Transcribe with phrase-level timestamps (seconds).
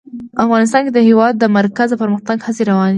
[0.45, 2.89] افغانستان کې د د هېواد مرکز د پرمختګ هڅې روانې دي.